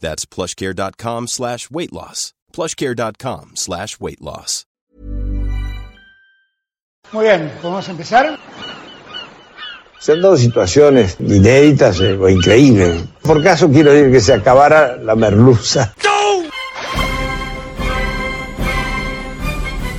[0.00, 2.32] That's plushcare.com slash weight loss.
[2.52, 4.66] plushcare.com slash weight loss.
[7.12, 8.38] Muy bien, ¿podemos empezar?
[9.98, 13.02] Se han dado situaciones inéditas eh, o increíbles.
[13.22, 15.92] Por caso quiero decir que se acabara la merluza.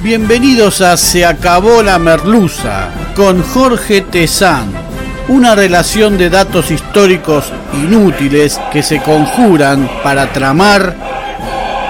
[0.01, 4.90] Bienvenidos a Se acabó la merluza con Jorge Tezán.
[5.27, 10.95] Una relación de datos históricos inútiles que se conjuran para tramar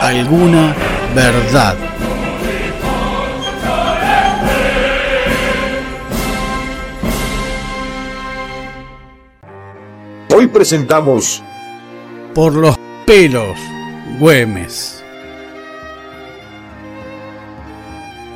[0.01, 0.75] alguna
[1.15, 1.75] verdad.
[10.35, 11.41] Hoy presentamos
[12.35, 12.75] Por los
[13.05, 13.57] pelos,
[14.19, 15.03] Güemes.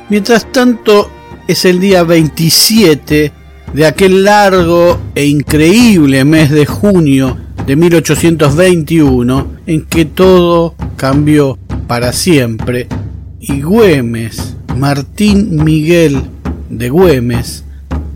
[0.08, 1.10] Mientras tanto,
[1.48, 3.45] es el día 27
[3.76, 12.14] de aquel largo e increíble mes de junio de 1821 en que todo cambió para
[12.14, 12.86] siempre
[13.38, 16.22] y Güemes, Martín Miguel
[16.70, 17.64] de Güemes,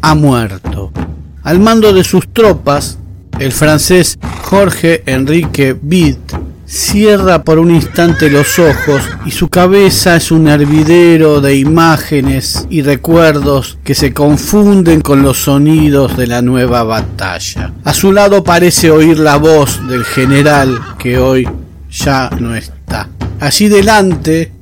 [0.01, 0.93] ha muerto.
[1.43, 2.97] Al mando de sus tropas,
[3.39, 6.17] el francés Jorge Enrique Bid
[6.71, 12.83] cierra por un instante los ojos y su cabeza es un hervidero de imágenes y
[12.83, 17.73] recuerdos que se confunden con los sonidos de la nueva batalla.
[17.83, 21.49] A su lado parece oír la voz del general que hoy
[21.91, 23.09] ya no está.
[23.41, 24.53] Allí delante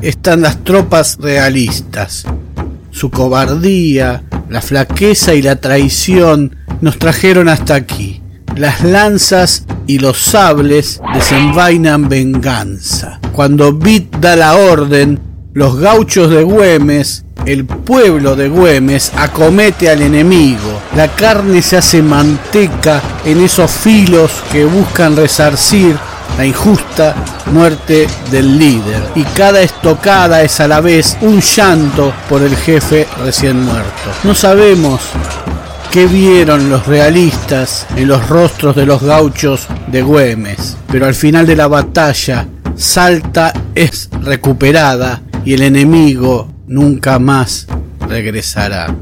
[0.00, 2.24] están las tropas realistas.
[2.90, 8.22] Su cobardía, la flaqueza y la traición nos trajeron hasta aquí.
[8.56, 13.18] Las lanzas y los sables desenvainan venganza.
[13.32, 15.18] Cuando Bit da la orden,
[15.52, 20.80] los gauchos de Güemes, el pueblo de Güemes, acomete al enemigo.
[20.94, 25.96] La carne se hace manteca en esos filos que buscan resarcir
[26.38, 29.02] la injusta muerte del líder.
[29.16, 34.12] Y cada estocada es a la vez un llanto por el jefe recién muerto.
[34.22, 35.00] No sabemos
[35.90, 41.46] qué vieron los realistas en los rostros de los gauchos de Güemes, pero al final
[41.46, 42.46] de la batalla,
[42.76, 47.66] Salta es recuperada y el enemigo nunca más
[48.08, 48.94] regresará.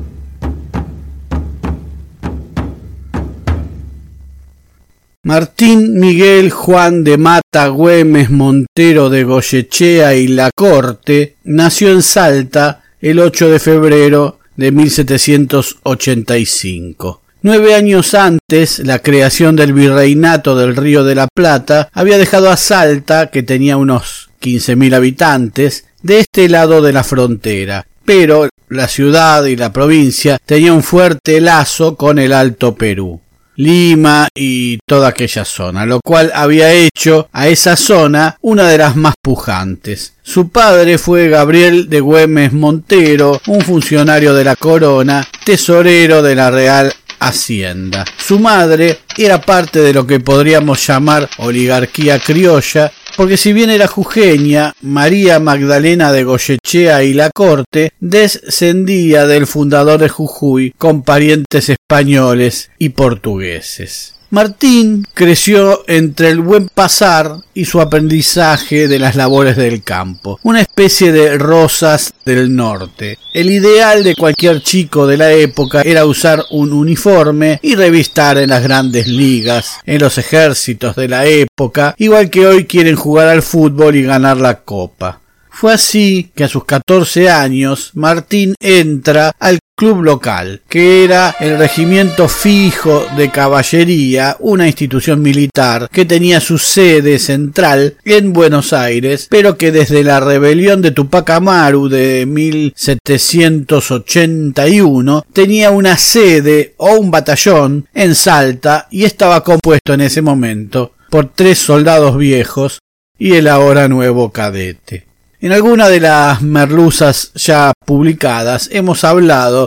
[5.25, 12.83] Martín Miguel Juan de Mata Güemes Montero de Goyechea y La Corte nació en Salta
[13.01, 17.23] el 8 de febrero de 1785.
[17.43, 22.57] Nueve años antes, la creación del virreinato del Río de la Plata había dejado a
[22.57, 28.89] Salta, que tenía unos quince mil habitantes, de este lado de la frontera, pero la
[28.89, 33.21] ciudad y la provincia tenían un fuerte lazo con el Alto Perú.
[33.59, 38.95] Lima y toda aquella zona, lo cual había hecho a esa zona una de las
[38.95, 40.15] más pujantes.
[40.23, 46.53] Su padre fue Gabriel de Güemes Montero, un funcionario de la corona, tesorero de la
[46.53, 48.05] Real Hacienda.
[48.17, 53.87] Su madre era parte de lo que podríamos llamar oligarquía criolla porque si bien era
[53.87, 61.69] jujeña, María Magdalena de Goyechea y la corte descendía del fundador de Jujuy con parientes
[61.69, 64.19] españoles y portugueses.
[64.31, 70.61] Martín creció entre el buen pasar y su aprendizaje de las labores del campo, una
[70.61, 73.19] especie de rosas del norte.
[73.33, 78.51] El ideal de cualquier chico de la época era usar un uniforme y revistar en
[78.51, 83.43] las grandes ligas, en los ejércitos de la época, igual que hoy quieren jugar al
[83.43, 85.21] fútbol y ganar la copa.
[85.51, 91.59] Fue así que a sus 14 años Martín entra al club local, que era el
[91.59, 99.27] regimiento fijo de caballería, una institución militar que tenía su sede central en Buenos Aires,
[99.29, 107.11] pero que desde la rebelión de Tupac Amaru de 1781 tenía una sede o un
[107.11, 112.79] batallón en Salta y estaba compuesto en ese momento por tres soldados viejos
[113.19, 115.07] y el ahora nuevo cadete.
[115.41, 119.67] En alguna de las merluzas ya publicadas hemos hablado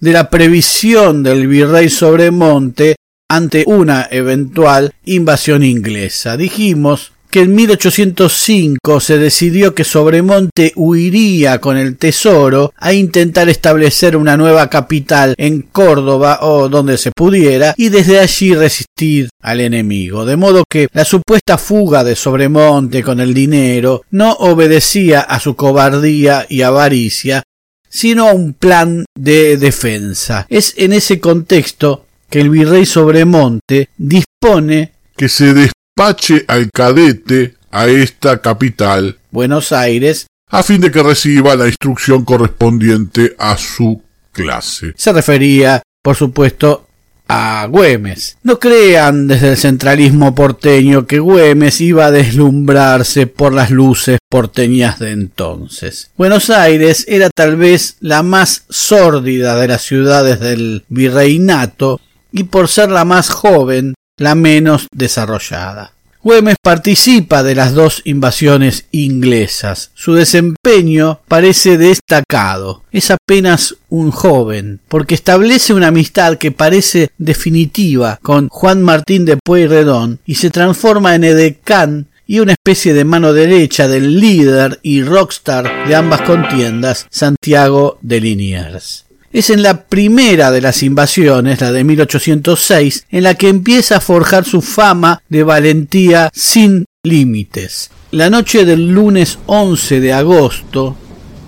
[0.00, 2.96] de la previsión del virrey Sobremonte
[3.28, 6.36] ante una eventual invasión inglesa.
[6.36, 14.18] Dijimos que en 1805 se decidió que Sobremonte huiría con el tesoro a intentar establecer
[14.18, 20.26] una nueva capital en Córdoba o donde se pudiera y desde allí resistir al enemigo.
[20.26, 25.56] De modo que la supuesta fuga de Sobremonte con el dinero no obedecía a su
[25.56, 27.44] cobardía y avaricia,
[27.88, 30.46] sino a un plan de defensa.
[30.50, 35.54] Es en ese contexto que el virrey Sobremonte dispone que se
[35.94, 42.24] despache al cadete a esta capital, Buenos Aires, a fin de que reciba la instrucción
[42.24, 44.02] correspondiente a su
[44.32, 44.92] clase.
[44.96, 46.86] Se refería, por supuesto,
[47.28, 48.38] a Güemes.
[48.42, 54.98] No crean desde el centralismo porteño que Güemes iba a deslumbrarse por las luces porteñas
[54.98, 56.10] de entonces.
[56.16, 62.00] Buenos Aires era tal vez la más sórdida de las ciudades del virreinato
[62.32, 65.92] y por ser la más joven, la menos desarrollada.
[66.22, 69.90] Güemes participa de las dos invasiones inglesas.
[69.94, 72.84] Su desempeño parece destacado.
[72.92, 79.36] Es apenas un joven, porque establece una amistad que parece definitiva con Juan Martín de
[79.36, 85.02] Pueyrredón y se transforma en edecán y una especie de mano derecha del líder y
[85.02, 89.06] rockstar de ambas contiendas, Santiago de Liniers.
[89.32, 94.00] Es en la primera de las invasiones, la de 1806, en la que empieza a
[94.00, 97.90] forjar su fama de valentía sin límites.
[98.10, 100.96] La noche del lunes 11 de agosto,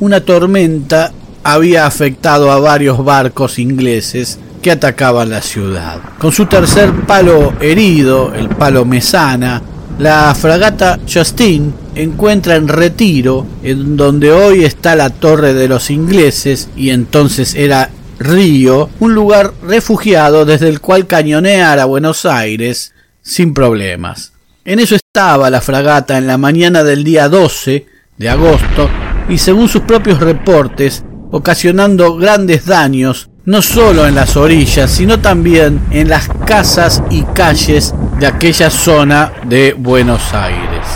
[0.01, 6.01] una tormenta había afectado a varios barcos ingleses que atacaban la ciudad.
[6.19, 9.63] Con su tercer palo herido, el palo Mesana,
[9.99, 16.69] la fragata Justine encuentra en retiro, en donde hoy está la torre de los ingleses
[16.77, 23.55] y entonces era Río, un lugar refugiado desde el cual cañonear a Buenos Aires sin
[23.55, 24.33] problemas.
[24.65, 27.87] En eso estaba la fragata en la mañana del día 12
[28.17, 28.89] de agosto
[29.29, 35.81] y según sus propios reportes, ocasionando grandes daños no solo en las orillas, sino también
[35.91, 40.87] en las casas y calles de aquella zona de Buenos Aires.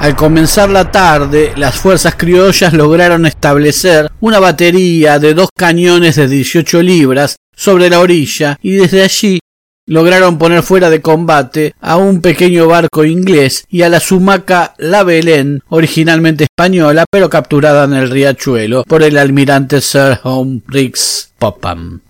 [0.00, 6.28] Al comenzar la tarde, las fuerzas criollas lograron establecer una batería de dos cañones de
[6.28, 9.38] 18 libras sobre la orilla y desde allí
[9.86, 15.04] lograron poner fuera de combate a un pequeño barco inglés y a la sumaca La
[15.04, 22.00] Belén, originalmente española, pero capturada en el riachuelo por el almirante Sir Humphreys Popham.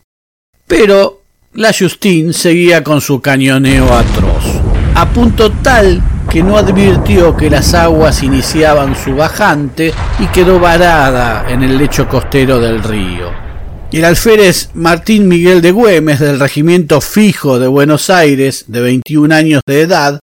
[0.66, 1.22] Pero
[1.54, 4.44] la Justine seguía con su cañoneo atroz,
[4.94, 11.48] a punto tal que no advirtió que las aguas iniciaban su bajante y quedó varada
[11.48, 13.45] en el lecho costero del río.
[13.92, 19.62] El alférez Martín Miguel de Güemes del regimiento fijo de Buenos Aires, de 21 años
[19.64, 20.18] de edad,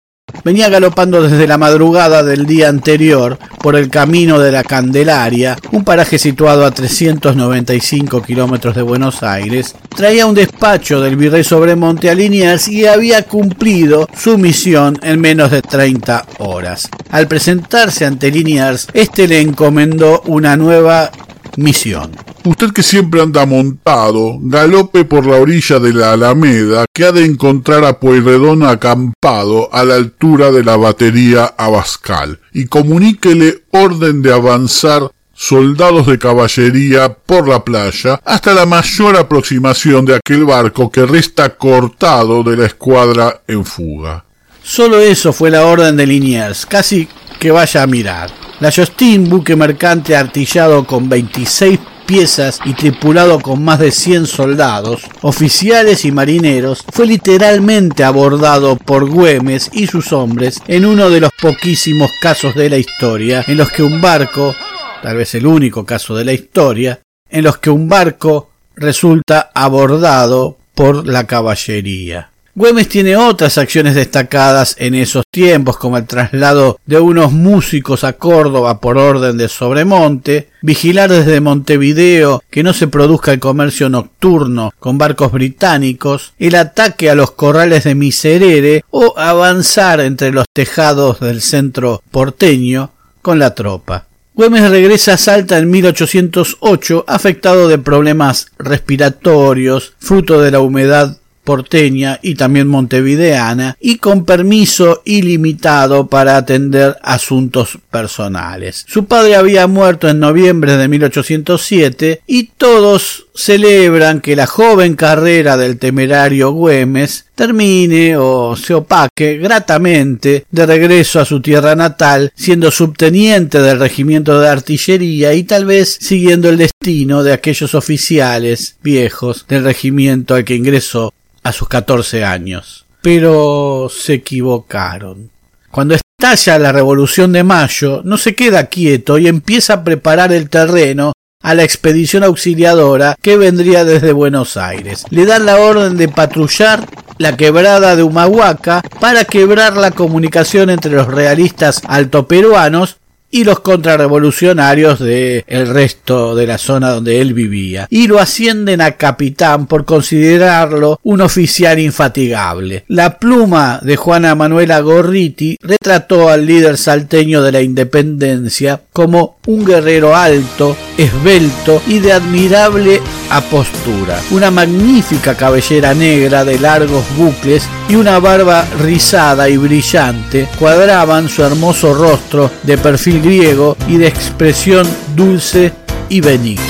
[0.45, 5.85] venía galopando desde la madrugada del día anterior por el camino de la Candelaria, un
[5.85, 12.15] paraje situado a 395 kilómetros de Buenos Aires, traía un despacho del virrey Sobremonte a
[12.15, 16.89] Liniers y había cumplido su misión en menos de 30 horas.
[17.11, 21.13] Al presentarse ante Liniers, este le encomendó una nueva
[21.57, 22.13] misión.
[22.45, 27.25] Usted que siempre anda montado, galope por la orilla de la Alameda, que ha de
[27.25, 34.33] encontrar a Pueyrredón acampado a la altura de la batería Abascal, y comuníquele orden de
[34.33, 41.05] avanzar soldados de caballería por la playa hasta la mayor aproximación de aquel barco que
[41.05, 44.25] resta cortado de la escuadra en fuga.
[44.63, 47.09] Solo eso fue la orden de Liniers, casi
[47.43, 48.31] que vaya a mirar.
[48.61, 55.03] La Justin, buque mercante artillado con 26 piezas y tripulado con más de 100 soldados,
[55.23, 61.33] oficiales y marineros, fue literalmente abordado por Güemes y sus hombres en uno de los
[61.33, 64.55] poquísimos casos de la historia en los que un barco,
[65.03, 70.59] tal vez el único caso de la historia, en los que un barco resulta abordado
[70.77, 72.32] por la caballería.
[72.55, 78.13] Güemes tiene otras acciones destacadas en esos tiempos, como el traslado de unos músicos a
[78.13, 84.71] Córdoba por orden de Sobremonte, vigilar desde Montevideo que no se produzca el comercio nocturno
[84.79, 91.21] con barcos británicos, el ataque a los corrales de Miserere o avanzar entre los tejados
[91.21, 92.91] del centro porteño
[93.23, 94.09] con la tropa.
[94.35, 102.19] Güemes regresa a Salta en 1808 afectado de problemas respiratorios, fruto de la humedad porteña
[102.23, 108.85] y también montevideana y con permiso ilimitado para atender asuntos personales.
[108.89, 115.57] Su padre había muerto en noviembre de 1807 y todos celebran que la joven carrera
[115.57, 122.71] del temerario Güemes termine o se opaque gratamente de regreso a su tierra natal, siendo
[122.71, 129.47] subteniente del regimiento de artillería y tal vez siguiendo el destino de aquellos oficiales viejos
[129.49, 132.87] del regimiento al que ingresó a sus 14 años.
[133.01, 135.31] Pero se equivocaron.
[135.71, 140.49] Cuando estalla la Revolución de Mayo, no se queda quieto y empieza a preparar el
[140.49, 145.05] terreno a la expedición auxiliadora que vendría desde Buenos Aires.
[145.11, 146.87] Le dan la orden de patrullar
[147.19, 152.99] la quebrada de Humahuaca para quebrar la comunicación entre los realistas altoperuanos
[153.33, 158.81] y los contrarrevolucionarios del el resto de la zona donde él vivía, y lo ascienden
[158.81, 162.85] a capitán por considerarlo un oficial infatigable.
[162.89, 169.65] La pluma de Juana Manuela Gorriti retrató al líder salteño de la independencia como un
[169.65, 177.97] guerrero alto, esbelto y de admirable apostura, una magnífica cabellera negra de largos bucles y
[177.97, 184.87] una barba rizada y brillante cuadraban su hermoso rostro de perfil griego y de expresión
[185.17, 185.73] dulce
[186.09, 186.63] y benigna.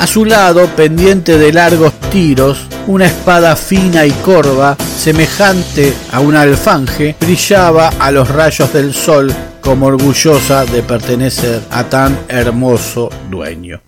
[0.00, 6.34] A su lado, pendiente de largos tiros, una espada fina y corva, semejante a un
[6.34, 13.80] alfanje, brillaba a los rayos del sol como orgullosa de pertenecer a tan hermoso dueño.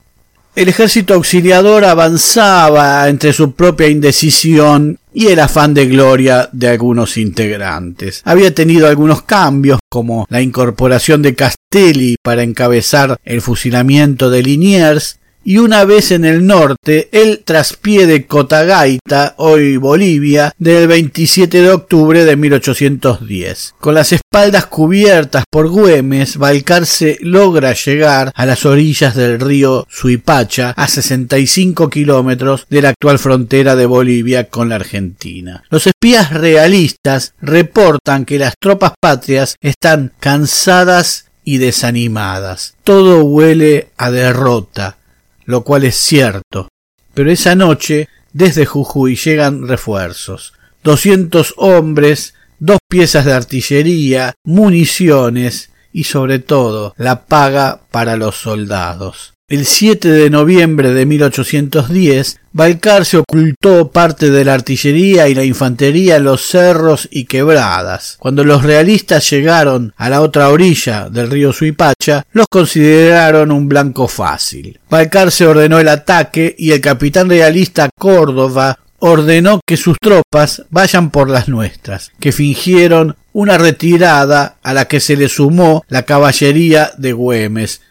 [0.54, 7.16] El ejército auxiliador avanzaba entre su propia indecisión y el afán de gloria de algunos
[7.16, 8.20] integrantes.
[8.24, 15.20] Había tenido algunos cambios, como la incorporación de Castelli para encabezar el fusilamiento de Liniers
[15.44, 21.70] y una vez en el norte el traspié de Cotagaita, hoy Bolivia, del 27 de
[21.70, 23.74] octubre de 1810.
[23.80, 30.70] Con las espaldas cubiertas por Güemes, Balcarce logra llegar a las orillas del río Suipacha,
[30.76, 35.64] a 65 kilómetros de la actual frontera de Bolivia con la Argentina.
[35.70, 42.74] Los espías realistas reportan que las tropas patrias están cansadas y desanimadas.
[42.84, 44.98] Todo huele a derrota
[45.44, 46.68] lo cual es cierto.
[47.14, 50.54] Pero esa noche, desde Jujuy llegan refuerzos.
[50.82, 59.31] Doscientos hombres, dos piezas de artillería, municiones y sobre todo la paga para los soldados.
[59.52, 66.16] El 7 de noviembre de 1810, Balcarce ocultó parte de la artillería y la infantería
[66.16, 68.16] en los cerros y quebradas.
[68.18, 74.08] Cuando los realistas llegaron a la otra orilla del río Suipacha, los consideraron un blanco
[74.08, 74.80] fácil.
[74.88, 81.28] Balcarce ordenó el ataque y el capitán realista Córdoba ordenó que sus tropas vayan por
[81.28, 87.12] las nuestras, que fingieron una retirada a la que se le sumó la caballería de
[87.12, 87.82] Güemes,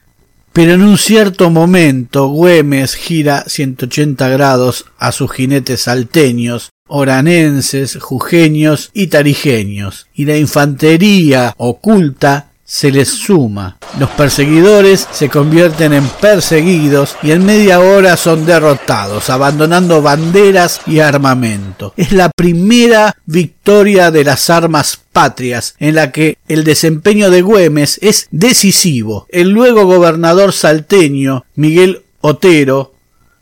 [0.54, 8.92] pero en un cierto momento Güemes gira 180 grados a sus jinetes salteños, oranenses, jujeños
[8.94, 13.78] y tarijeños, y la infantería oculta se les suma.
[14.00, 21.00] Los perseguidores se convierten en perseguidos y en media hora son derrotados, abandonando banderas y
[21.00, 21.94] armamento.
[21.98, 28.00] Es la primera victoria de las armas patrias en la que el desempeño de Güemes
[28.02, 29.26] es decisivo.
[29.28, 32.94] El luego gobernador salteño, Miguel Otero,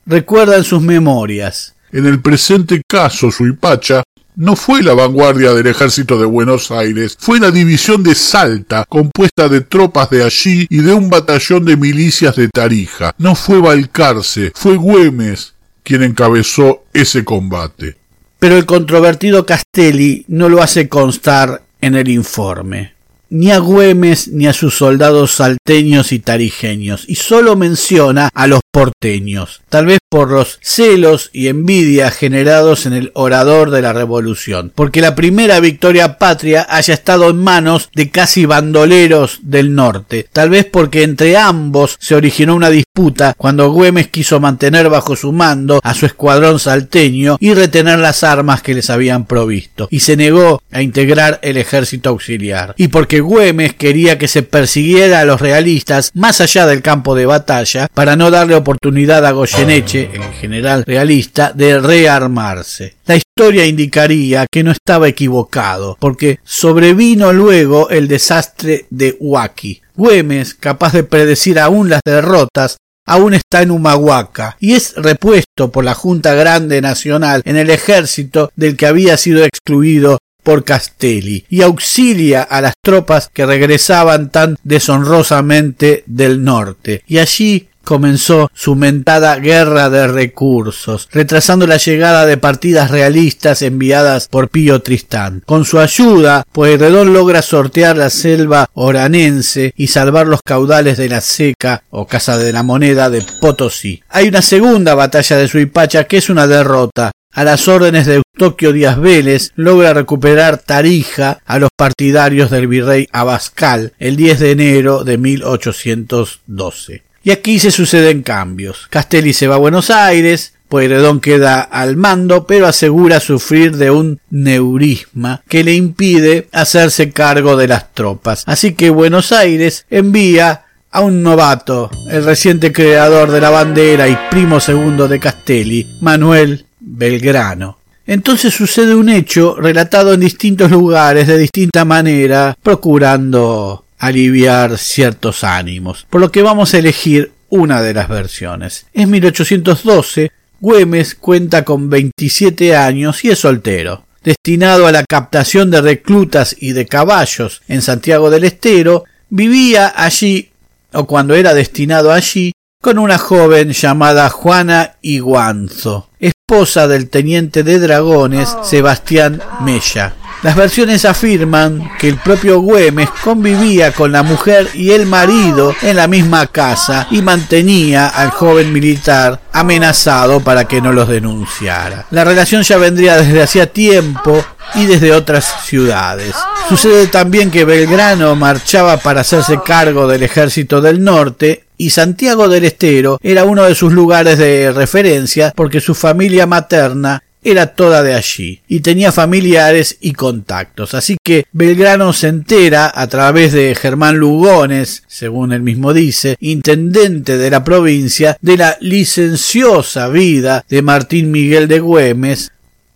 [0.08, 1.76] recuerda en sus memorias.
[1.92, 4.02] En el presente caso, Suipacha
[4.40, 9.50] no fue la vanguardia del ejército de Buenos Aires, fue la división de Salta, compuesta
[9.50, 13.14] de tropas de allí y de un batallón de milicias de Tarija.
[13.18, 17.98] No fue Balcarce, fue Güemes quien encabezó ese combate.
[18.40, 22.94] Pero el controvertido Castelli no lo hace constar en el informe.
[23.30, 28.62] Ni a Güemes ni a sus soldados salteños y tarijeños, y solo menciona a los
[28.72, 34.72] porteños, tal vez por los celos y envidia generados en el orador de la revolución,
[34.74, 40.50] porque la primera victoria patria haya estado en manos de casi bandoleros del norte, tal
[40.50, 45.80] vez porque entre ambos se originó una disputa cuando Güemes quiso mantener bajo su mando
[45.84, 50.62] a su escuadrón salteño y retener las armas que les habían provisto, y se negó
[50.72, 56.12] a integrar el ejército auxiliar, y porque Güemes quería que se persiguiera a los realistas
[56.14, 61.52] más allá del campo de batalla para no darle oportunidad a Goyeneche, el general realista,
[61.54, 62.96] de rearmarse.
[63.06, 69.82] La historia indicaría que no estaba equivocado, porque sobrevino luego el desastre de Huaki.
[69.96, 72.78] Güemes, capaz de predecir aún las derrotas,
[73.10, 78.52] aún está en Humahuaca y es repuesto por la Junta Grande Nacional en el ejército
[78.56, 84.58] del que había sido excluido por Castelli y auxilia a las tropas que regresaban tan
[84.64, 87.04] deshonrosamente del norte.
[87.06, 94.28] Y allí comenzó su mentada guerra de recursos, retrasando la llegada de partidas realistas enviadas
[94.28, 95.44] por Pío Tristán.
[95.46, 101.22] Con su ayuda, Pueyrredón logra sortear la selva oranense y salvar los caudales de la
[101.22, 104.02] Seca o Casa de la Moneda de Potosí.
[104.10, 108.74] Hay una segunda batalla de Suipacha que es una derrota, a las órdenes de Eustoquio
[108.74, 115.04] Díaz Vélez, logra recuperar Tarija a los partidarios del virrey Abascal el 10 de enero
[115.04, 117.04] de 1812.
[117.24, 118.88] Y aquí se suceden cambios.
[118.90, 124.20] Castelli se va a Buenos Aires, Pueyrredón queda al mando, pero asegura sufrir de un
[124.30, 128.44] neurisma que le impide hacerse cargo de las tropas.
[128.46, 134.18] Así que Buenos Aires envía a un novato, el reciente creador de la bandera y
[134.32, 137.78] primo segundo de Castelli, Manuel Belgrano.
[138.08, 146.08] Entonces sucede un hecho relatado en distintos lugares de distinta manera, procurando aliviar ciertos ánimos,
[146.10, 148.88] por lo que vamos a elegir una de las versiones.
[148.94, 154.06] Es 1812, Güemes cuenta con 27 años y es soltero.
[154.24, 160.50] Destinado a la captación de reclutas y de caballos en Santiago del Estero, vivía allí,
[160.94, 166.10] o cuando era destinado allí, con una joven llamada Juana Iguanzo,
[166.50, 170.16] esposa del teniente de dragones Sebastián Mella.
[170.42, 175.98] Las versiones afirman que el propio Güemes convivía con la mujer y el marido en
[175.98, 182.08] la misma casa y mantenía al joven militar amenazado para que no los denunciara.
[182.10, 186.34] La relación ya vendría desde hacía tiempo y desde otras ciudades.
[186.68, 192.66] Sucede también que Belgrano marchaba para hacerse cargo del ejército del norte y Santiago del
[192.66, 198.14] Estero era uno de sus lugares de referencia porque su familia materna era toda de
[198.14, 200.94] allí y tenía familiares y contactos.
[200.94, 207.38] Así que Belgrano se entera a través de Germán Lugones, según él mismo dice, intendente
[207.38, 212.52] de la provincia, de la licenciosa vida de Martín Miguel de Güemes,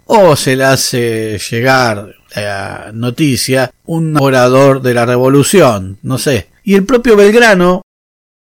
[0.05, 6.47] o se le hace llegar la noticia un orador de la revolución, no sé.
[6.65, 7.82] Y el propio Belgrano,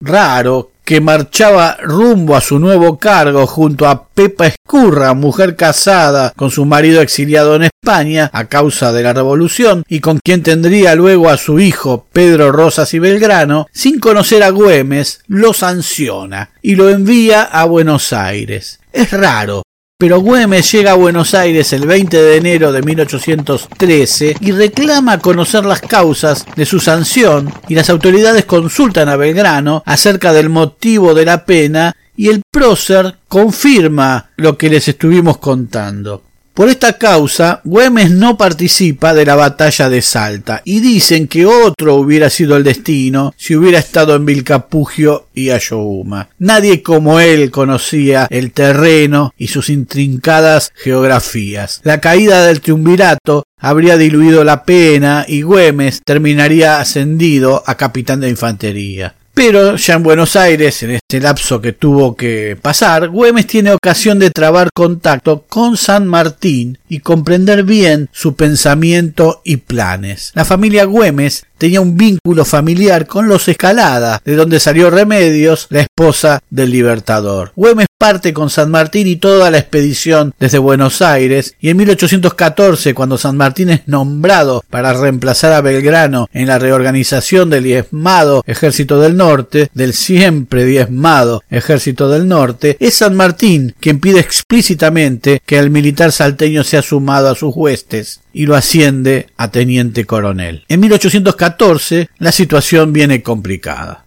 [0.03, 6.51] raro, que marchaba rumbo a su nuevo cargo junto a Pepa Escurra, mujer casada con
[6.51, 11.29] su marido exiliado en España a causa de la revolución y con quien tendría luego
[11.29, 16.89] a su hijo Pedro Rosas y Belgrano, sin conocer a Güemes, lo sanciona y lo
[16.89, 18.79] envía a Buenos Aires.
[18.91, 19.63] Es raro,
[19.97, 25.65] pero Güemes llega a Buenos Aires el 20 de enero de 1813 y reclama conocer
[25.65, 31.25] las causas de su sanción y las autoridades consultan a Belgrano acerca del motivo de
[31.25, 36.23] la pena y el prócer confirma lo que les estuvimos contando.
[36.53, 41.95] Por esta causa, Güemes no participa de la batalla de Salta y dicen que otro
[41.95, 46.29] hubiera sido el destino si hubiera estado en Vilcapugio y Ayohuma.
[46.37, 51.81] Nadie como él conocía el terreno y sus intrincadas geografías.
[51.83, 58.29] La caída del triunvirato habría diluido la pena y Güemes terminaría ascendido a capitán de
[58.29, 59.15] infantería.
[59.33, 64.19] Pero ya en Buenos Aires, en este lapso que tuvo que pasar, Güemes tiene ocasión
[64.19, 70.31] de trabar contacto con San Martín y comprender bien su pensamiento y planes.
[70.35, 75.79] La familia Güemes tenía un vínculo familiar con los Escalada, de donde salió Remedios, la
[75.79, 77.53] esposa del Libertador.
[77.55, 82.93] Güemes parte con San Martín y toda la expedición desde Buenos Aires, y en 1814,
[82.93, 88.99] cuando San Martín es nombrado para reemplazar a Belgrano en la reorganización del diezmado Ejército
[88.99, 95.59] del Norte, del siempre diezmado Ejército del Norte, es San Martín quien pide explícitamente que
[95.59, 98.19] el militar salteño sea sumado a sus huestes.
[98.33, 100.65] Y lo asciende a teniente coronel.
[100.67, 104.05] En 1814 la situación viene complicada.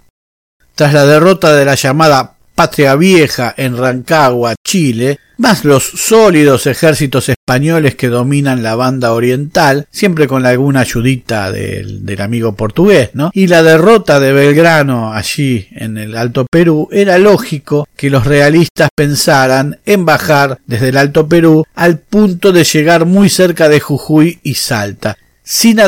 [0.74, 7.28] Tras la derrota de la llamada Patria Vieja en Rancagua, Chile, más los sólidos ejércitos
[7.28, 13.30] españoles que dominan la banda oriental, siempre con alguna ayudita del, amigo portugués, ¿no?
[13.34, 18.88] Y la derrota de Belgrano allí en el Alto Perú, era lógico que los realistas
[18.96, 24.40] pensaran en bajar desde el Alto Perú al punto de llegar muy cerca de Jujuy
[24.42, 25.82] y Salta, sin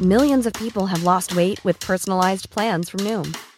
[0.00, 3.32] Millions of people have lost weight with personalized plans from Noom.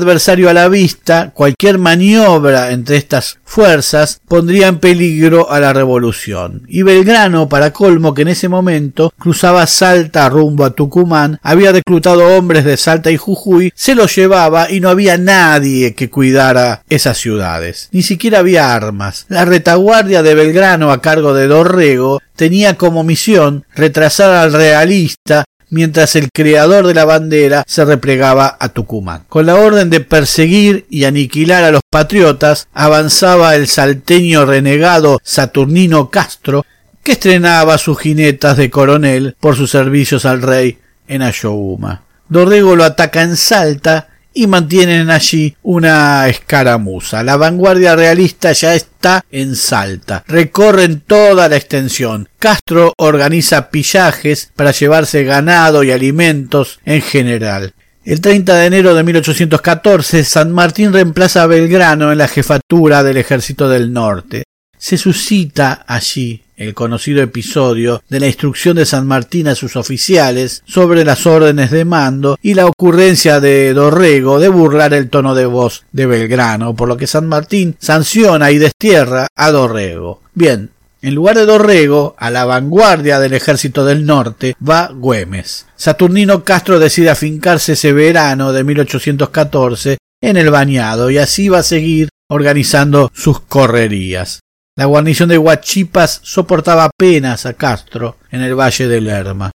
[0.00, 6.62] Adversario a la vista, cualquier maniobra entre estas fuerzas pondría en peligro a la revolución.
[6.68, 12.36] Y Belgrano, para colmo, que en ese momento cruzaba Salta rumbo a Tucumán, había reclutado
[12.36, 17.18] hombres de Salta y Jujuy, se los llevaba y no había nadie que cuidara esas
[17.18, 17.88] ciudades.
[17.92, 19.26] Ni siquiera había armas.
[19.28, 26.16] La retaguardia de Belgrano a cargo de Dorrego tenía como misión retrasar al realista mientras
[26.16, 29.24] el creador de la bandera se replegaba a Tucumán.
[29.28, 36.10] Con la orden de perseguir y aniquilar a los patriotas, avanzaba el salteño renegado Saturnino
[36.10, 36.66] Castro,
[37.02, 40.78] que estrenaba sus jinetas de coronel por sus servicios al rey
[41.08, 42.02] en Ayohuma.
[42.28, 47.22] Dorrego lo ataca en Salta y mantienen allí una escaramuza.
[47.22, 50.24] La vanguardia realista ya está en Salta.
[50.26, 52.28] Recorren toda la extensión.
[52.38, 57.74] Castro organiza pillajes para llevarse ganado y alimentos en general.
[58.04, 63.18] El 30 de enero de 1814, San Martín reemplaza a Belgrano en la jefatura del
[63.18, 64.44] Ejército del Norte.
[64.82, 70.62] Se suscita allí el conocido episodio de la instrucción de San Martín a sus oficiales
[70.64, 75.44] sobre las órdenes de mando y la ocurrencia de Dorrego de burlar el tono de
[75.44, 80.22] voz de Belgrano, por lo que San Martín sanciona y destierra a Dorrego.
[80.32, 80.70] Bien,
[81.02, 85.66] en lugar de Dorrego, a la vanguardia del ejército del norte, va Güemes.
[85.76, 91.64] Saturnino Castro decide afincarse ese verano de 1814 en el bañado y así va a
[91.64, 94.40] seguir organizando sus correrías.
[94.76, 99.50] La guarnición de Huachipas soportaba apenas a Castro en el valle de Lerma.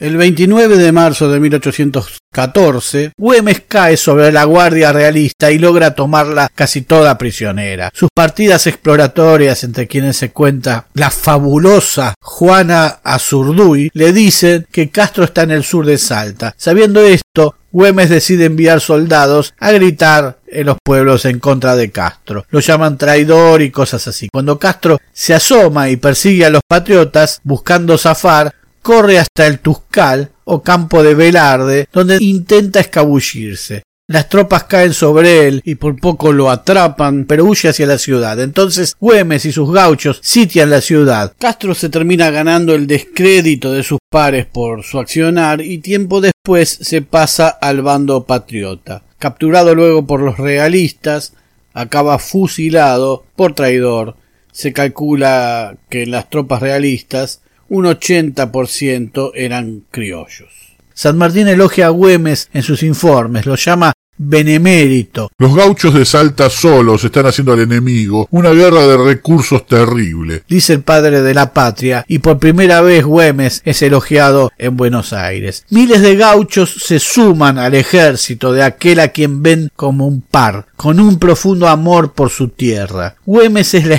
[0.00, 6.48] El 29 de marzo de 1814, Güemes cae sobre la Guardia Realista y logra tomarla
[6.54, 7.90] casi toda prisionera.
[7.92, 15.24] Sus partidas exploratorias, entre quienes se cuenta la fabulosa Juana Azurduy, le dicen que Castro
[15.24, 16.54] está en el sur de Salta.
[16.56, 22.46] Sabiendo esto, Güemes decide enviar soldados a gritar en los pueblos en contra de Castro.
[22.50, 24.28] Lo llaman traidor y cosas así.
[24.32, 28.54] Cuando Castro se asoma y persigue a los patriotas buscando zafar,
[28.88, 33.82] corre hasta el Tuscal o campo de Velarde, donde intenta escabullirse.
[34.06, 38.40] Las tropas caen sobre él y por poco lo atrapan, pero huye hacia la ciudad.
[38.40, 41.34] Entonces Güemes y sus gauchos sitian la ciudad.
[41.38, 46.78] Castro se termina ganando el descrédito de sus pares por su accionar y tiempo después
[46.80, 49.02] se pasa al bando patriota.
[49.18, 51.34] Capturado luego por los realistas,
[51.74, 54.16] acaba fusilado por traidor.
[54.50, 60.48] Se calcula que las tropas realistas un 80% eran criollos.
[60.94, 65.30] San Martín elogia a Güemes en sus informes, lo llama benemérito.
[65.38, 70.74] Los gauchos de Salta solos están haciendo al enemigo una guerra de recursos terrible, dice
[70.74, 75.64] el padre de la patria, y por primera vez Güemes es elogiado en Buenos Aires.
[75.70, 80.66] Miles de gauchos se suman al ejército de aquel a quien ven como un par,
[80.76, 83.14] con un profundo amor por su tierra.
[83.24, 83.94] Güemes es la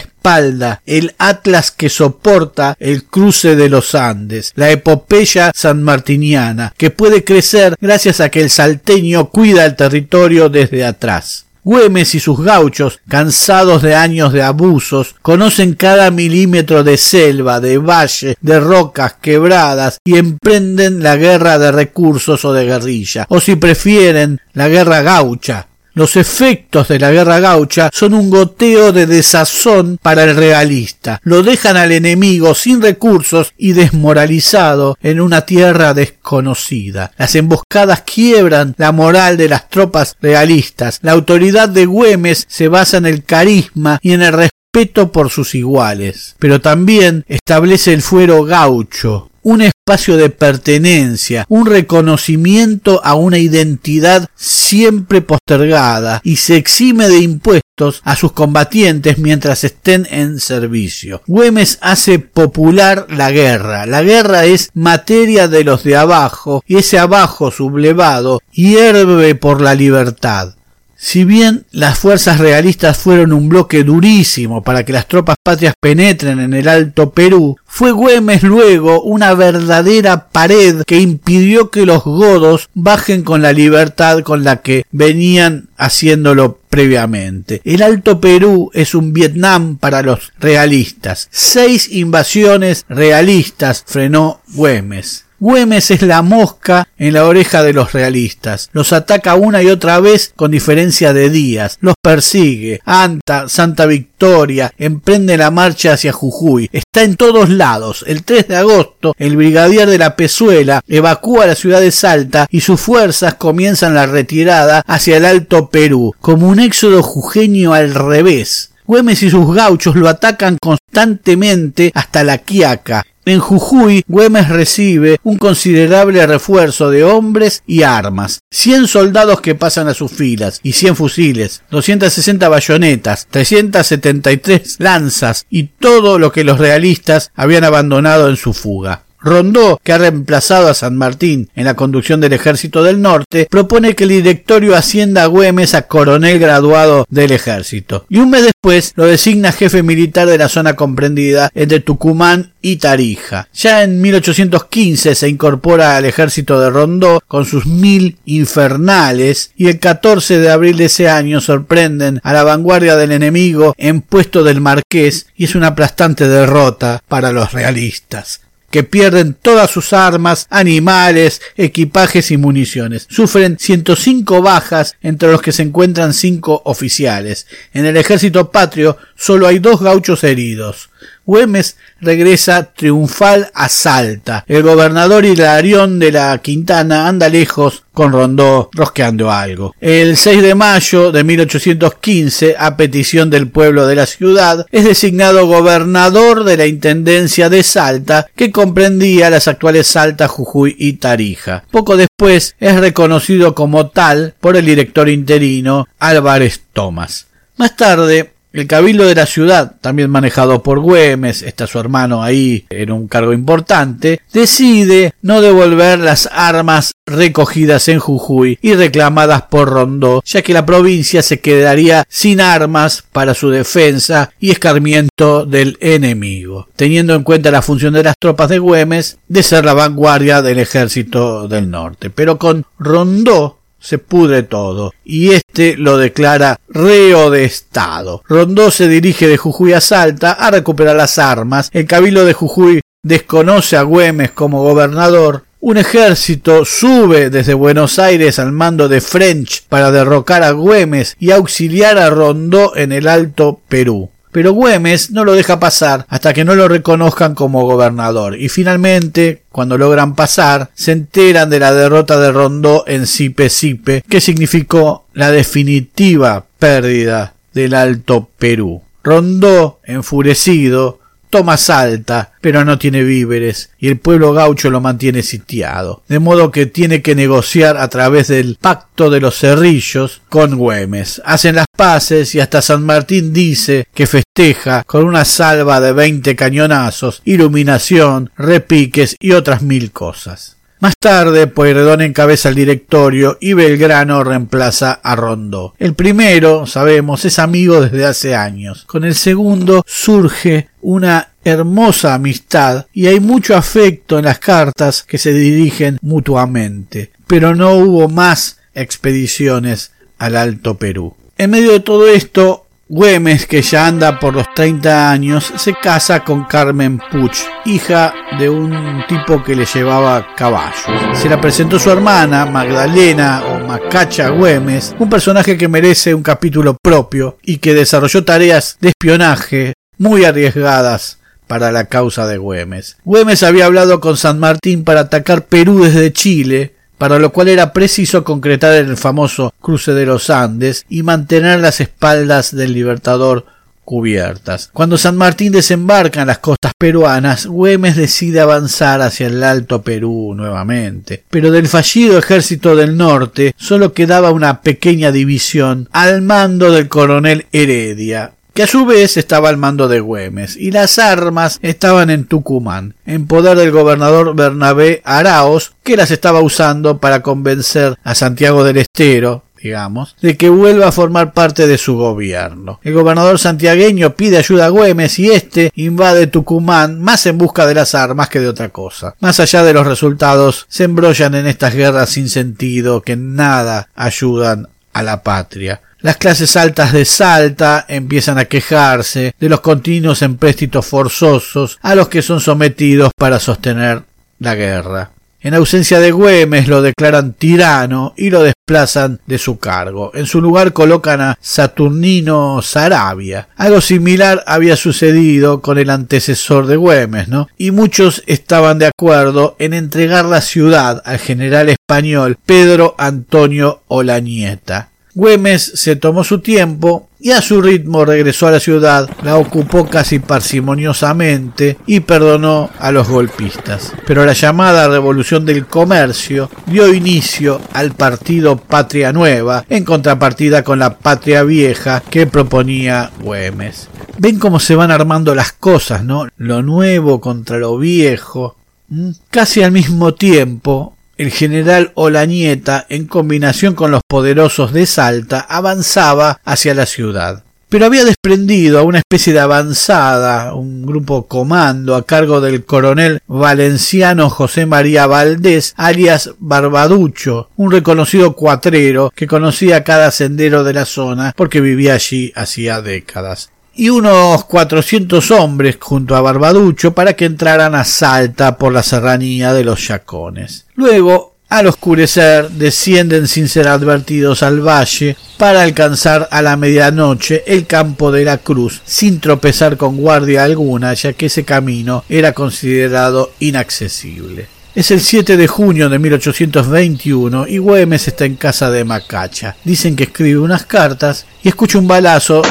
[0.86, 7.76] el atlas que soporta el cruce de los Andes, la epopeya sanmartiniana, que puede crecer
[7.82, 11.46] gracias a que el salteño cuida el territorio desde atrás.
[11.63, 17.78] Güemes y sus gauchos, cansados de años de abusos, conocen cada milímetro de selva, de
[17.78, 23.56] valle, de rocas quebradas y emprenden la guerra de recursos o de guerrilla, o si
[23.56, 29.99] prefieren, la guerra gaucha, los efectos de la guerra gaucha son un goteo de desazón
[30.02, 31.19] para el realista.
[31.23, 37.12] Lo dejan al enemigo sin recursos y desmoralizado en una tierra desconocida.
[37.17, 40.99] Las emboscadas quiebran la moral de las tropas realistas.
[41.02, 45.56] La autoridad de Güemes se basa en el carisma y en el respeto por sus
[45.56, 46.36] iguales.
[46.39, 54.28] Pero también establece el fuero gaucho, un espacio de pertenencia, un reconocimiento a una identidad
[54.36, 61.23] siempre postergada y se exime de impuestos a sus combatientes mientras estén en servicio.
[61.25, 63.88] Güemes hace popular la guerra.
[63.88, 69.73] La guerra es materia de los de abajo y ese abajo sublevado hierve por la
[69.73, 70.54] libertad.
[71.01, 76.41] Si bien las fuerzas realistas fueron un bloque durísimo para que las tropas patrias penetren
[76.41, 82.67] en el Alto Perú, fue Güemes luego una verdadera pared que impidió que los godos
[82.73, 87.62] bajen con la libertad con la que venían haciéndolo previamente.
[87.63, 91.29] El Alto Perú es un Vietnam para los realistas.
[91.31, 95.29] Seis invasiones realistas frenó Güemes.
[95.41, 98.69] Güemes es la mosca en la oreja de los realistas.
[98.73, 101.78] Los ataca una y otra vez con diferencia de días.
[101.80, 102.82] Los persigue.
[102.84, 106.69] Anta, Santa Victoria, emprende la marcha hacia Jujuy.
[106.73, 108.04] Está en todos lados.
[108.06, 112.60] El 3 de agosto, el brigadier de la Pezuela evacúa la ciudad de Salta y
[112.60, 118.71] sus fuerzas comienzan la retirada hacia el Alto Perú, como un éxodo jujeño al revés.
[118.86, 123.06] Güemes y sus gauchos lo atacan constantemente hasta la Quiaca.
[123.30, 128.39] En Jujuy, Güemes recibe un considerable refuerzo de hombres y armas.
[128.50, 135.65] 100 soldados que pasan a sus filas y 100 fusiles, 260 bayonetas, 373 lanzas y
[135.65, 139.04] todo lo que los realistas habían abandonado en su fuga.
[139.21, 143.95] Rondó, que ha reemplazado a San Martín en la conducción del Ejército del Norte, propone
[143.95, 148.05] que el directorio ascienda a Güemes a coronel graduado del Ejército.
[148.10, 152.77] Y un mes después lo designa jefe militar de la zona comprendida entre Tucumán y
[152.77, 153.47] Tarija.
[153.53, 159.79] Ya en 1815 se incorpora al ejército de Rondó con sus mil infernales y el
[159.79, 164.62] 14 de abril de ese año sorprenden a la vanguardia del enemigo en puesto del
[164.62, 171.41] Marqués y es una aplastante derrota para los realistas que pierden todas sus armas, animales,
[171.58, 173.08] equipajes y municiones.
[173.10, 177.47] Sufren 105 bajas, entre los que se encuentran cinco oficiales.
[177.73, 180.89] En el ejército patrio solo hay dos gauchos heridos.
[181.30, 184.44] Güemes regresa triunfal a Salta.
[184.48, 189.76] El gobernador Hilarión de la Quintana anda lejos con Rondó rosqueando algo.
[189.80, 195.46] El 6 de mayo de 1815, a petición del pueblo de la ciudad, es designado
[195.46, 201.63] gobernador de la Intendencia de Salta, que comprendía las actuales Salta, Jujuy y Tarija.
[201.70, 207.28] Poco después es reconocido como tal por el director interino Álvarez Tomás.
[207.56, 212.65] Más tarde, el cabildo de la ciudad, también manejado por Güemes, está su hermano ahí
[212.69, 219.69] en un cargo importante, decide no devolver las armas recogidas en Jujuy y reclamadas por
[219.69, 225.77] Rondó, ya que la provincia se quedaría sin armas para su defensa y escarmiento del
[225.79, 230.41] enemigo, teniendo en cuenta la función de las tropas de Güemes de ser la vanguardia
[230.41, 232.09] del ejército del norte.
[232.09, 238.24] Pero con Rondó se pudre todo, y éste lo declara reo de Estado.
[238.28, 241.70] Rondó se dirige de Jujuy a Salta a recuperar las armas.
[241.74, 245.46] El cabildo de Jujuy desconoce a Güemes como gobernador.
[245.62, 251.32] Un ejército sube desde Buenos Aires al mando de French para derrocar a Güemes y
[251.32, 254.10] auxiliar a Rondó en el Alto Perú.
[254.32, 259.44] Pero Güemes no lo deja pasar hasta que no lo reconozcan como gobernador y finalmente,
[259.52, 265.06] cuando logran pasar, se enteran de la derrota de Rondó en Sipe Sipe, que significó
[265.13, 268.84] la definitiva pérdida del Alto Perú.
[269.04, 276.04] Rondó, enfurecido, toma Salta, pero no tiene víveres, y el pueblo gaucho lo mantiene sitiado,
[276.08, 281.22] de modo que tiene que negociar a través del pacto de los cerrillos con Güemes.
[281.26, 286.36] Hacen las paces y hasta San Martín dice que festeja con una salva de veinte
[286.36, 290.59] cañonazos, iluminación, repiques y otras mil cosas.
[290.80, 295.74] Más tarde, Pueyrredón encabeza el directorio y Belgrano reemplaza a Rondó.
[295.78, 298.86] El primero, sabemos, es amigo desde hace años.
[298.86, 305.18] Con el segundo surge una hermosa amistad y hay mucho afecto en las cartas que
[305.18, 307.12] se dirigen mutuamente.
[307.28, 311.13] Pero no hubo más expediciones al Alto Perú.
[311.38, 316.23] En medio de todo esto, Güemes, que ya anda por los 30 años, se casa
[316.23, 320.88] con Carmen Puch, hija de un tipo que le llevaba caballos.
[321.13, 326.78] Se la presentó su hermana, Magdalena o Macacha Güemes, un personaje que merece un capítulo
[326.82, 332.97] propio y que desarrolló tareas de espionaje muy arriesgadas para la causa de Güemes.
[333.04, 337.73] Güemes había hablado con San Martín para atacar Perú desde Chile, para lo cual era
[337.73, 343.45] preciso concretar el famoso cruce de los Andes y mantener las espaldas del Libertador
[343.89, 344.69] cubiertas.
[344.71, 350.35] Cuando San Martín desembarca en las costas peruanas, Güemes decide avanzar hacia el Alto Perú
[350.35, 351.23] nuevamente.
[351.27, 357.47] Pero del fallido ejército del norte solo quedaba una pequeña división al mando del coronel
[357.51, 362.26] Heredia, que a su vez estaba al mando de Güemes, y las armas estaban en
[362.26, 368.65] Tucumán, en poder del gobernador Bernabé Araos, que las estaba usando para convencer a Santiago
[368.65, 372.82] del Estero, digamos, de que vuelva a formar parte de su gobierno.
[372.84, 377.76] El gobernador santiagueño pide ayuda a Güemes y éste invade Tucumán más en busca de
[377.76, 379.15] las armas que de otra cosa.
[379.22, 384.67] Más allá de los resultados, se embrollan en estas guerras sin sentido que nada ayudan
[384.91, 385.80] a la patria.
[386.01, 392.07] Las clases altas de Salta empiezan a quejarse de los continuos empréstitos forzosos a los
[392.07, 394.03] que son sometidos para sostener
[394.39, 395.12] la guerra.
[395.41, 400.12] En ausencia de Güemes lo declaran tirano y lo desplazan de su cargo.
[400.13, 403.47] En su lugar colocan a Saturnino Sarabia.
[403.55, 407.47] Algo similar había sucedido con el antecesor de Güemes, ¿no?
[407.57, 414.88] Y muchos estaban de acuerdo en entregar la ciudad al general español Pedro Antonio Olañeta.
[415.19, 419.86] Güemes se tomó su tiempo y a su ritmo regresó a la ciudad, la ocupó
[419.86, 423.91] casi parsimoniosamente y perdonó a los golpistas.
[424.08, 430.79] Pero la llamada Revolución del Comercio dio inicio al partido Patria Nueva, en contrapartida con
[430.79, 433.89] la Patria Vieja que proponía Güemes.
[434.19, 436.29] Ven cómo se van armando las cosas, ¿no?
[436.38, 438.55] Lo nuevo contra lo viejo.
[438.88, 439.10] ¿Mm?
[439.29, 446.39] Casi al mismo tiempo, el general Olañeta, en combinación con los poderosos de Salta, avanzaba
[446.45, 447.43] hacia la ciudad.
[447.67, 453.19] Pero había desprendido a una especie de avanzada, un grupo comando a cargo del coronel
[453.27, 460.86] valenciano José María Valdés, alias Barbaducho, un reconocido cuatrero que conocía cada sendero de la
[460.86, 467.24] zona porque vivía allí hacía décadas y unos cuatrocientos hombres junto a Barbaducho para que
[467.24, 470.65] entraran a Salta por la serranía de los Yacones.
[470.76, 477.68] Luego, al oscurecer, descienden sin ser advertidos al valle para alcanzar a la medianoche el
[477.68, 483.32] campo de la cruz sin tropezar con guardia alguna, ya que ese camino era considerado
[483.39, 484.50] inaccesible.
[484.76, 489.56] Es el 7 de junio de 1821 y Güemes está en casa de Macacha.
[489.63, 492.42] Dicen que escribe unas cartas y escucha un balazo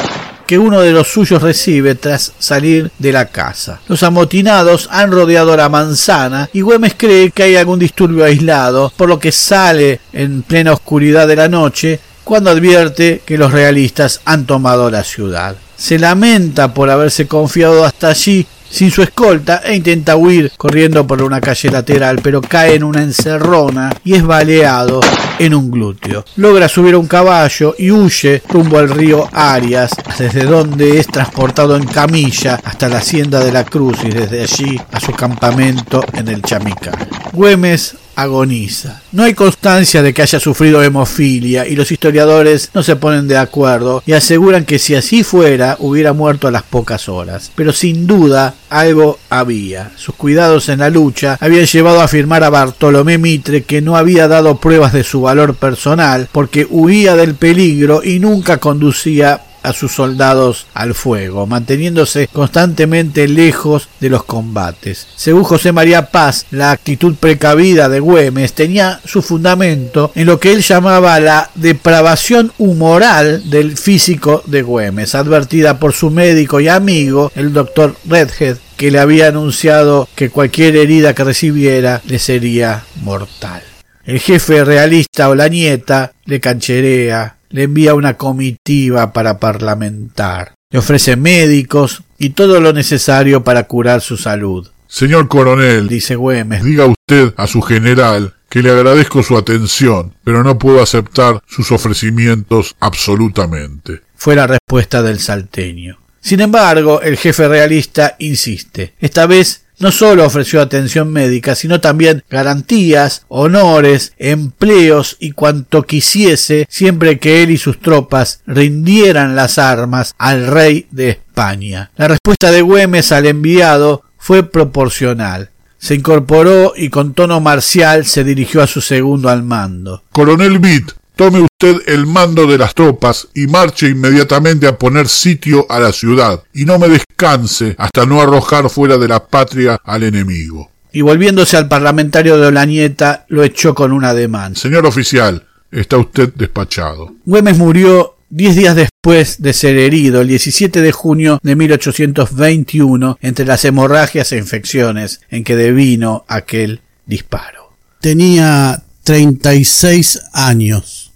[0.49, 3.81] que uno de los suyos recibe tras salir de la casa.
[3.87, 9.09] Los amotinados han rodeado la manzana y Güemes cree que hay algún disturbio aislado, por
[9.09, 14.47] lo que sale en plena oscuridad de la noche cuando advierte que los realistas han
[14.47, 15.55] tomado la ciudad.
[15.77, 21.21] Se lamenta por haberse confiado hasta allí sin su escolta e intenta huir corriendo por
[21.21, 25.01] una calle lateral, pero cae en una encerrona y es baleado
[25.39, 26.25] en un glúteo.
[26.35, 31.75] Logra subir a un caballo y huye rumbo al río Arias, desde donde es transportado
[31.75, 36.27] en camilla hasta la hacienda de la Cruz y desde allí a su campamento en
[36.27, 36.95] el Chamical.
[37.33, 39.01] Güemes agoniza.
[39.11, 43.37] No hay constancia de que haya sufrido hemofilia y los historiadores no se ponen de
[43.37, 47.51] acuerdo y aseguran que si así fuera hubiera muerto a las pocas horas.
[47.55, 49.91] Pero sin duda algo había.
[49.95, 54.27] Sus cuidados en la lucha habían llevado a afirmar a Bartolomé Mitre que no había
[54.27, 59.91] dado pruebas de su valor personal porque huía del peligro y nunca conducía a sus
[59.91, 65.07] soldados al fuego, manteniéndose constantemente lejos de los combates.
[65.15, 70.53] Según José María Paz, la actitud precavida de Güemes tenía su fundamento en lo que
[70.53, 77.31] él llamaba la depravación humoral del físico de Güemes, advertida por su médico y amigo,
[77.35, 83.61] el doctor Redhead, que le había anunciado que cualquier herida que recibiera le sería mortal.
[84.05, 90.79] El jefe realista o la nieta le cancherea, le envía una comitiva para parlamentar, le
[90.79, 94.69] ofrece médicos y todo lo necesario para curar su salud.
[94.87, 100.43] Señor coronel, dice Güemes, diga usted a su general que le agradezco su atención, pero
[100.43, 104.01] no puedo aceptar sus ofrecimientos absolutamente.
[104.15, 105.99] Fue la respuesta del salteño.
[106.21, 108.93] Sin embargo, el jefe realista insiste.
[108.99, 116.67] Esta vez no solo ofreció atención médica, sino también garantías, honores, empleos y cuanto quisiese
[116.69, 121.91] siempre que él y sus tropas rindieran las armas al rey de España.
[121.95, 125.49] La respuesta de Güemes al enviado fue proporcional.
[125.77, 130.03] Se incorporó y con tono marcial se dirigió a su segundo al mando.
[130.11, 135.65] Coronel Bitt, tome usted el mando de las tropas y marche inmediatamente a poner sitio
[135.69, 140.03] a la ciudad, y no me descanse hasta no arrojar fuera de la patria al
[140.03, 140.71] enemigo.
[140.93, 144.57] Y volviéndose al parlamentario de Olañeta, lo echó con una demanda.
[144.57, 147.13] Señor oficial, está usted despachado.
[147.25, 153.43] Güemes murió Diez días después de ser herido, el 17 de junio de 1821, entre
[153.43, 157.73] las hemorragias e infecciones en que devino aquel disparo.
[157.99, 161.08] Tenía 36 años.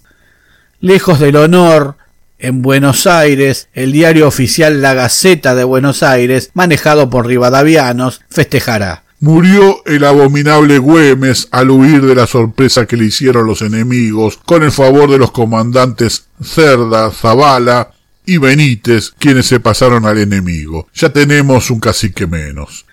[0.83, 1.95] Lejos del honor,
[2.39, 9.05] en Buenos Aires, el diario oficial La Gaceta de Buenos Aires, manejado por rivadavianos, festejará.
[9.21, 14.61] Murió el abominable Güemes al huir de la sorpresa que le hicieron los enemigos, con
[14.61, 17.91] el favor de los comandantes Cerda, Zavala
[18.25, 20.89] y Benítez, quienes se pasaron al enemigo.
[20.93, 22.85] Ya tenemos un cacique menos.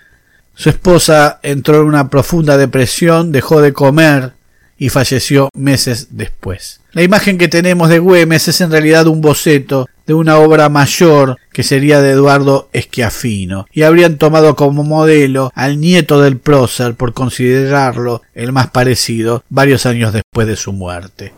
[0.54, 4.34] Su esposa entró en una profunda depresión, dejó de comer
[4.80, 6.80] y falleció meses después.
[6.92, 11.36] La imagen que tenemos de Güemes es en realidad un boceto de una obra mayor
[11.52, 17.12] que sería de Eduardo Esquiafino, y habrían tomado como modelo al nieto del prócer por
[17.12, 21.34] considerarlo el más parecido varios años después de su muerte.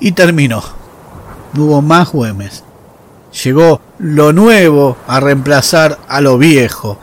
[0.00, 0.62] Y terminó.
[1.54, 2.64] No hubo más Güemes.
[3.44, 6.98] Llegó lo nuevo a reemplazar a lo viejo.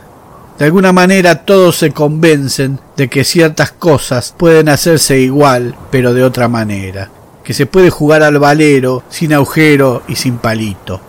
[0.57, 6.23] De alguna manera todos se convencen de que ciertas cosas pueden hacerse igual, pero de
[6.23, 7.09] otra manera
[7.45, 10.99] que se puede jugar al valero sin agujero y sin palito.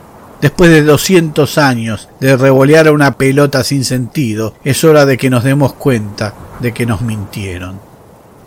[0.40, 5.30] Después de doscientos años de revolear a una pelota sin sentido, es hora de que
[5.30, 7.80] nos demos cuenta de que nos mintieron.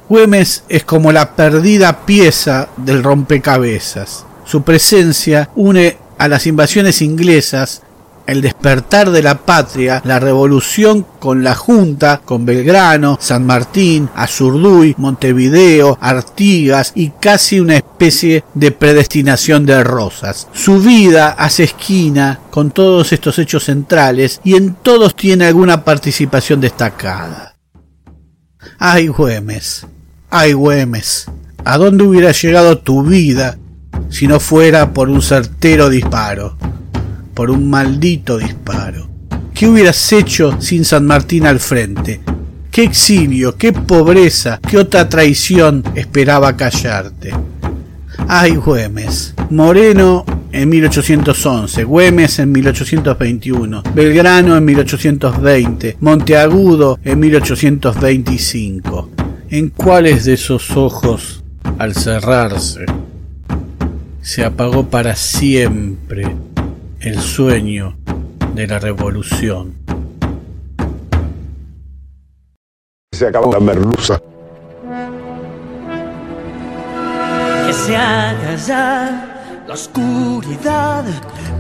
[0.08, 4.26] Güemes es como la perdida pieza del rompecabezas.
[4.46, 7.82] Su presencia une a las invasiones inglesas
[8.30, 14.94] el despertar de la patria, la revolución con la Junta, con Belgrano, San Martín, Azurduy,
[14.98, 20.48] Montevideo, Artigas y casi una especie de predestinación de Rosas.
[20.54, 26.62] Su vida hace esquina con todos estos hechos centrales y en todos tiene alguna participación
[26.62, 27.56] destacada.
[28.78, 29.88] Ay, Güemes,
[30.30, 31.26] ay, Güemes,
[31.66, 33.58] ¿a dónde hubiera llegado tu vida
[34.10, 36.58] si no fuera por un certero disparo?
[37.40, 39.08] Por un maldito disparo.
[39.54, 42.20] ¿Qué hubieras hecho sin San Martín al frente?
[42.70, 47.32] ¿Qué exilio, qué pobreza, qué otra traición esperaba callarte?
[48.28, 49.36] Ay, Güemes.
[49.52, 59.12] Moreno en 1811, Güemes en 1821, Belgrano en 1820, Monteagudo en 1825.
[59.50, 61.42] ¿En cuáles de esos ojos,
[61.78, 62.84] al cerrarse,
[64.22, 66.28] se apagó para siempre
[67.02, 67.98] el sueño
[68.54, 69.76] de la revolución.
[73.14, 74.22] Se acabó la merluza.
[77.66, 81.06] Que se haga ya la oscuridad,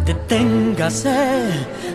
[0.06, 1.50] deténgase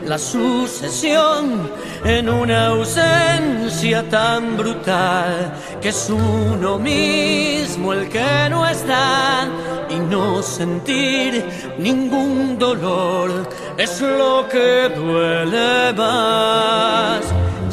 [0.06, 1.70] la sucesión
[2.04, 9.48] en una ausencia tan brutal que es uno mismo el que no está
[9.88, 11.44] y no sentir
[11.78, 13.48] ningún dolor
[13.78, 17.22] es lo que duele más.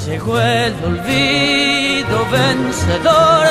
[0.05, 3.47] Llegó el olvido vencedor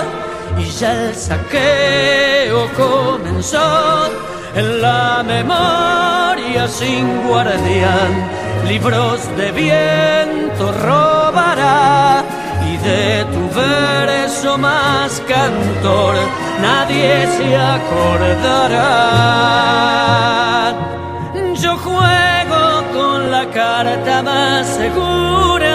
[0.58, 4.08] y ya el saqueo comenzó
[4.54, 8.39] en la memoria sin guardián.
[8.66, 12.22] Libros de viento robará
[12.70, 16.14] y de tu verso más cantor
[16.60, 18.86] nadie se acordará.
[21.54, 25.74] Yo juego con la carta más segura,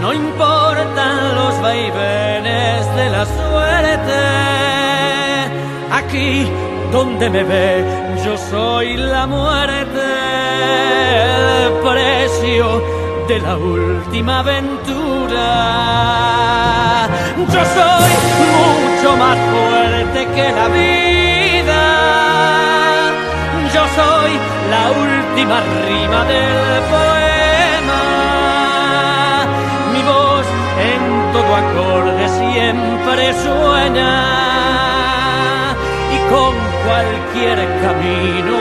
[0.00, 4.22] no importan los vaivenes de la suerte.
[5.90, 6.46] Aquí
[6.92, 7.84] donde me ve,
[8.24, 10.05] yo soy la muerte,
[10.56, 12.66] el precio
[13.28, 15.46] de la última aventura.
[17.36, 18.12] Yo soy
[18.54, 21.82] mucho más fuerte que la vida.
[23.74, 24.32] Yo soy
[24.70, 28.04] la última rima del poema.
[29.92, 30.46] Mi voz
[30.90, 31.02] en
[31.32, 34.10] todo acorde siempre suena.
[36.14, 36.54] Y con
[36.86, 38.56] cualquier camino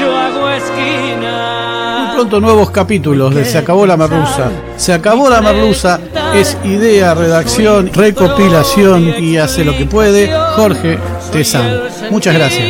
[0.00, 2.12] yo hago esquina.
[2.14, 4.50] pronto nuevos capítulos de Se acabó la merluza.
[4.76, 6.00] Se acabó la merluza
[6.34, 10.98] es idea, redacción, recopilación y hace lo que puede Jorge
[11.30, 11.82] Tezán.
[12.10, 12.68] Muchas gracias.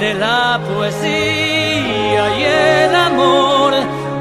[0.00, 3.72] De la poesía y el amor,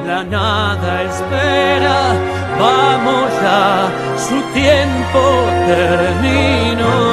[0.06, 2.14] la nada espera,
[2.60, 7.13] vamos ya, su tiempo terminó.